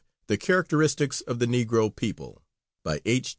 [0.25, 2.41] The Characteristics of the Negro People
[2.83, 3.29] By H.